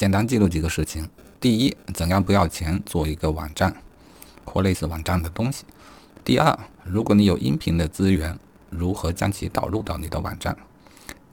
[0.00, 3.76] 简单记录几个事情：第一，怎样不要钱做一个网站
[4.46, 5.66] 或类似网站的东西；
[6.24, 8.38] 第二，如果你有音频的资源，
[8.70, 10.54] 如何将其导入到你的网站；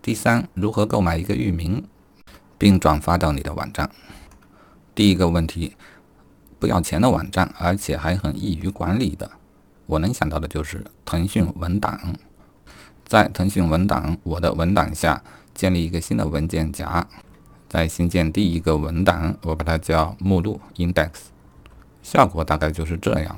[0.02, 1.82] 第三，如何购买一个域名
[2.58, 3.90] 并转发到你的网站。
[4.94, 5.78] 第一个问题，
[6.60, 9.32] 不要钱的网站，而且还很易于管理的，
[9.86, 12.18] 我能想到的就是腾讯文档。
[13.06, 15.24] 在腾讯文档我的文档下
[15.54, 17.08] 建立一个新的文件夹。
[17.70, 21.10] 在新建第一个文档，我把它叫目录 （index），
[22.02, 23.36] 效果大概就是这样。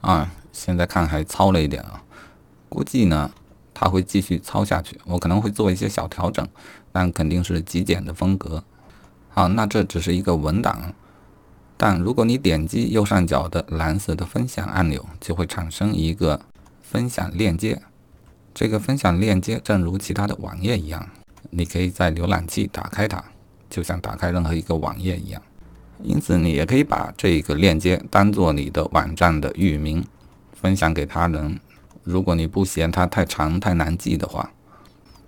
[0.00, 2.04] 啊，现在看还糙了一点啊，
[2.68, 3.30] 估计呢
[3.72, 6.46] 它会继续糙下去，我可能会做一些小调整，
[6.92, 8.62] 但肯定是极简的风格。
[9.30, 10.94] 好，那这只是一个文档，
[11.76, 16.40] 但如果你点击右上角的蓝色的分享按钮，就会产生一个
[16.80, 17.82] 分享链接。
[18.54, 21.08] 这个分享链接正如其他的网页一样。
[21.50, 23.22] 你可以在浏览器打开它，
[23.70, 25.42] 就像打开任何一个网页一样。
[26.02, 30.04] 因此，你也可以把这个链接当做你的网站的域名，
[30.52, 31.58] 分享给他人。
[32.02, 34.50] 如果你不嫌它太长太难记的话。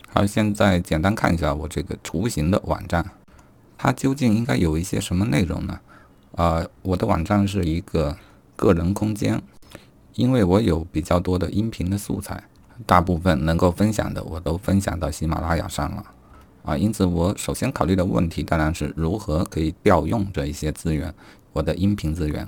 [0.08, 3.04] 好，现在简单看一下我这个雏形的网站，
[3.78, 5.80] 它究竟应该有一些什么内容呢？
[6.34, 8.16] 啊，我的网站是一个
[8.56, 9.40] 个人空间，
[10.14, 12.44] 因为我有比较多的音频的素材，
[12.84, 16.04] 大部分能够分享的我都分享到喜马拉雅上了。
[16.64, 21.14] 啊，因此我首先考虑的问题当然是如何可以调用这一些资源，
[21.52, 22.46] 我的音频资源。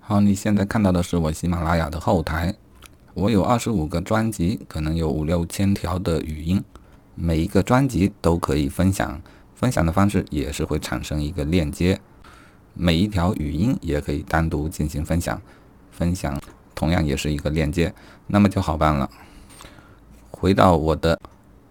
[0.00, 2.52] 好，你现在看到的是我喜马拉雅的后台，
[3.14, 6.62] 我有二十五个专辑，可能有五六千条的语音，
[7.14, 9.22] 每一个专辑都可以分享，
[9.54, 12.00] 分享的方式也是会产生一个链接，
[12.74, 15.40] 每一条语音也可以单独进行分享，
[15.92, 16.38] 分享
[16.74, 17.94] 同样也是一个链接，
[18.26, 19.08] 那么就好办了。
[20.44, 21.18] 回到我的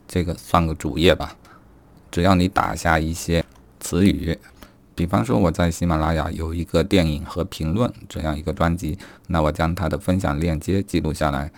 [0.08, 1.36] 这个算个主页吧。
[2.10, 3.46] 只要你打下一些
[3.80, 4.36] 词语，
[4.96, 11.52] 比方说我在喜马拉雅有一个电影和评论这样一个专辑，那我将它的分享链接记录下来，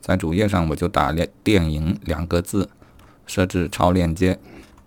[0.00, 2.68] 在主页上我就打“电电影”两个字，
[3.24, 4.40] 设置超链接，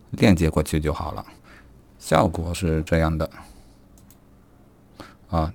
[0.10, 1.26] 链接过去就好了。
[1.98, 3.30] 效果是这样的，
[5.30, 5.54] 啊，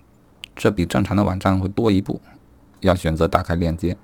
[0.57, 2.19] 这比正常的网站会多一步，
[2.81, 3.95] 要选择打开链接，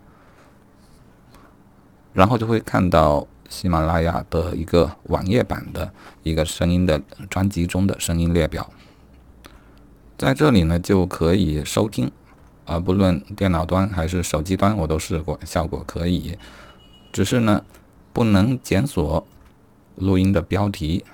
[2.17, 3.25] 然后就会看到。
[3.49, 5.89] 喜马拉雅的一个网页版的
[6.25, 7.01] 一个声音的
[7.31, 8.69] 专辑中的声音列表，
[10.19, 12.11] 在这里呢就可以收听，
[12.65, 16.37] 啊，不论电脑端还是手机端，我都试过，效果可以。
[17.13, 17.65] 只是呢，
[18.13, 19.25] 不能检索
[19.95, 21.05] 录音的标题。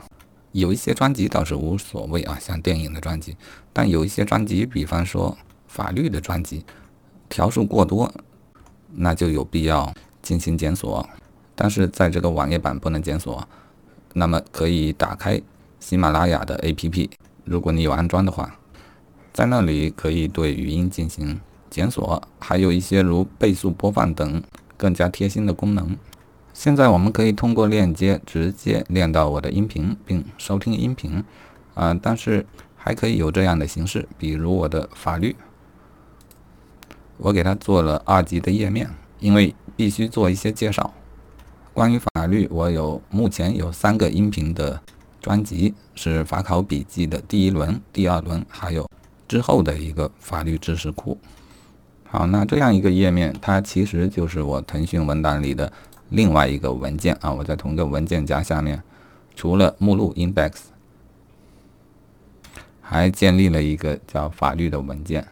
[0.52, 3.36] 有一些专辑倒是无所谓啊，像电影的专辑，
[3.74, 5.36] 但有一些专辑，比方说
[5.66, 6.64] 法律的专辑，
[7.28, 8.10] 条数过多，
[8.90, 9.92] 那就有必要
[10.22, 11.08] 进行检索。
[11.54, 13.46] 但是在这个网页版不能检索，
[14.14, 15.40] 那么可以打开
[15.78, 17.10] 喜马拉雅的 APP，
[17.44, 18.56] 如果你有安装的话，
[19.32, 24.42] 在那里可以对语音进行检索，还有一些如倍速播放等
[24.76, 25.96] 更加贴心的功能。
[26.52, 31.24] 现在我们可以通过链接直接连到我的音频并收听音频，
[31.74, 32.44] 啊，但是
[32.76, 35.34] 还可以有这样的形式，比如我的法律，
[37.16, 40.92] 我给它做了二级的页面，因为必须做一些介绍。
[41.72, 44.80] 关于法律，我有目前有三个音频的
[45.20, 48.86] 专辑，是法考笔记的第一轮、第二轮，还有
[49.26, 51.16] 之后的一个法律知识库。
[52.04, 55.72] 好，那这样一个页面，它其实就是我腾讯文档里的
[56.10, 57.32] 另外一个文件啊。
[57.32, 58.82] 我在同一个文件夹下面，
[59.34, 60.52] 除了目录 index，
[62.82, 65.26] 还建立了一个叫法律的文件。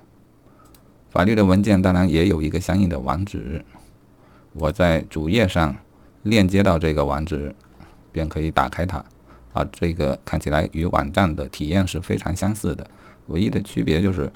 [1.10, 3.62] 法律的文件当然也有一个相应的网址，
[4.52, 5.76] 我在主页上。
[6.24, 7.54] 链接到这个网址，
[8.12, 9.02] 便可以打开它。
[9.54, 12.86] 啊，这个看起来与网站的体验是非常相似的，
[13.28, 14.30] 唯一的区别就是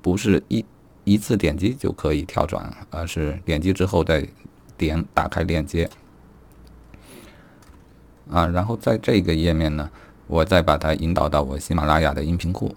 [0.00, 0.64] 不是一
[1.04, 4.26] 一次点击就可以跳转，而是点击之后再
[4.78, 5.90] 点打开链接。
[8.30, 9.90] 啊，然后在这个页面呢，
[10.26, 12.74] 我再把它引导到我喜马拉雅的音频库。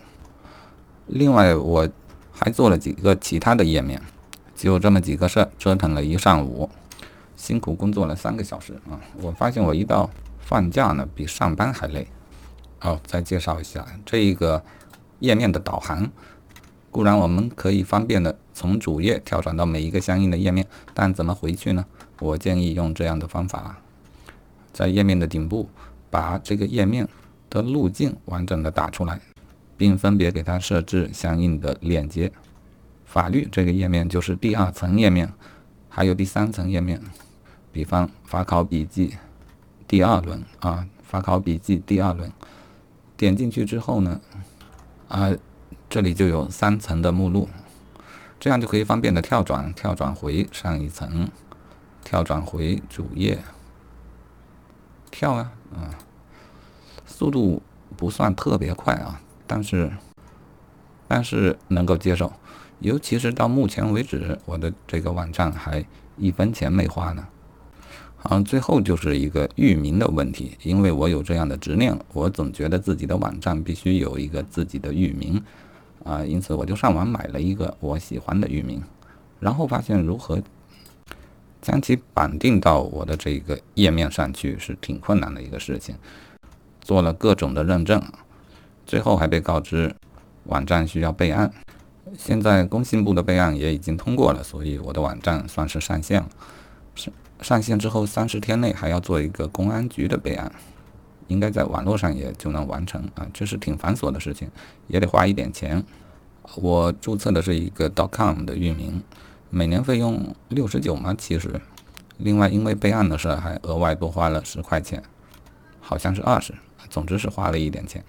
[1.07, 1.87] 另外，我
[2.29, 4.01] 还做了几个其他的页面，
[4.63, 6.69] 就这么几个事儿，折腾了一上午。
[7.35, 8.95] 辛苦工作了三个小时啊！
[9.21, 12.07] 我发现我一到放假呢，比上班还累。
[12.79, 14.63] 好，再介绍一下这一个
[15.19, 16.09] 页面的导航。
[16.91, 21.85] 固然我们可以方便的从主页跳转到每一个相应的页面，但怎么回去呢？
[22.21, 23.81] 我建议用这样的方法，
[24.71, 25.67] 在页面的顶部
[26.09, 27.05] 把这个页面
[27.49, 29.19] 的路径完整的打出来，
[29.75, 32.31] 并分别给它设置相应的链接。
[33.13, 35.31] 法律这个页面就是第二层页面，
[35.87, 36.99] 还有第三层页面。
[37.71, 39.15] 比方法考笔记
[39.87, 42.31] 第二轮啊，法考笔记第二轮，
[43.15, 44.19] 点进去之后呢，
[45.09, 45.31] 啊，
[45.87, 47.47] 这里就有三层的目录，
[48.39, 51.29] 这样就可以方便的跳转，跳转回上一层，
[52.03, 53.37] 跳转回主页，
[55.11, 55.93] 跳啊，啊，
[57.05, 57.61] 速度
[57.95, 59.91] 不算特别快啊，但是
[61.07, 62.33] 但是能够接受，
[62.83, 65.83] 尤其是到目前为止，我的这个网站还
[66.17, 67.25] 一分钱没花呢。
[68.23, 75.41] 啊，最后就是一个域名的问题，因为我有这样的执念，我总觉得自己的网站必须有一个自己的域名，
[76.03, 78.83] 啊，因此我就上网买了一个我喜欢的域名，
[79.39, 80.41] 然后发现如何
[81.61, 85.95] 将其绑定到我的这个页面上去是挺困难的一个事情，
[86.81, 88.03] 做了各种的认证，
[88.85, 89.95] 最后还被告知
[90.45, 91.49] 网站需要备案，
[92.17, 96.29] 现在工信部的备案也已经通过了，所以我的网站算是上线了，
[96.95, 97.13] 上。
[97.41, 100.49] 上线之后三十天内还要做一个公安局的备案，
[101.27, 104.49] 应该在网络上也就能完成啊，这是挺繁琐的事情，
[104.87, 105.83] 也得花一点钱。
[106.55, 109.03] 我注册的是一个 .com 的域名，
[109.49, 111.59] 每年费用六十九嘛，其实，
[112.17, 115.03] 另外因为备案的事还额外多花了十块钱，
[115.81, 116.53] 好像是二十，
[116.89, 118.01] 总之是花了一点钱。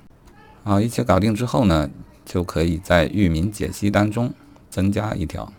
[0.63, 1.91] 好，一切搞定之后呢，
[2.25, 4.33] 就可以在域名解析当中
[4.71, 5.53] 增加一条，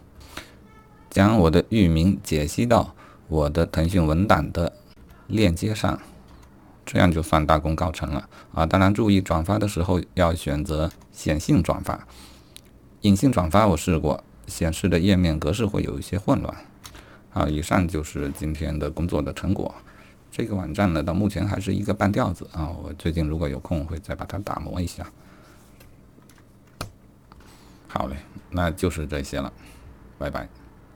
[1.09, 2.93] 将我的域名解析到。
[3.27, 4.71] 我的腾讯文档的
[5.25, 5.99] 链接上，
[6.85, 8.67] 这样就算大功告成了啊！
[8.67, 12.07] 当然，注意转发的时候要选择显性转发，
[13.01, 16.55] 隐性转发我试过，显示的页面格式会有一些混乱。
[17.33, 19.73] 啊，以上就是今天的工作的成果。
[20.31, 22.69] 这个网站呢，到目前还是一个半吊子啊！
[22.69, 25.03] 我最近如果有空会再把它打磨一下。
[27.97, 28.17] 好嘞，
[28.51, 29.51] 那就是这些了，
[30.17, 30.47] 拜拜。